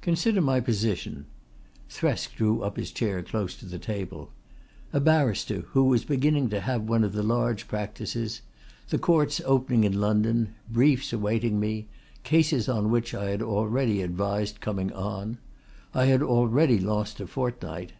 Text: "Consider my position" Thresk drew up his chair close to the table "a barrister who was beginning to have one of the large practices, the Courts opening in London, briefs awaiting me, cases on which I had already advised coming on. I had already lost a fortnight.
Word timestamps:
"Consider 0.00 0.40
my 0.40 0.58
position" 0.58 1.24
Thresk 1.88 2.34
drew 2.34 2.64
up 2.64 2.76
his 2.76 2.90
chair 2.90 3.22
close 3.22 3.54
to 3.58 3.64
the 3.66 3.78
table 3.78 4.32
"a 4.92 4.98
barrister 4.98 5.60
who 5.68 5.84
was 5.84 6.04
beginning 6.04 6.48
to 6.50 6.58
have 6.58 6.82
one 6.88 7.04
of 7.04 7.12
the 7.12 7.22
large 7.22 7.68
practices, 7.68 8.40
the 8.88 8.98
Courts 8.98 9.40
opening 9.44 9.84
in 9.84 10.00
London, 10.00 10.56
briefs 10.68 11.12
awaiting 11.12 11.60
me, 11.60 11.86
cases 12.24 12.68
on 12.68 12.90
which 12.90 13.14
I 13.14 13.26
had 13.30 13.40
already 13.40 14.02
advised 14.02 14.60
coming 14.60 14.92
on. 14.92 15.38
I 15.94 16.06
had 16.06 16.24
already 16.24 16.80
lost 16.80 17.20
a 17.20 17.26
fortnight. 17.28 17.92